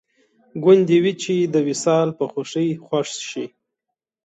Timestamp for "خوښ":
2.85-3.09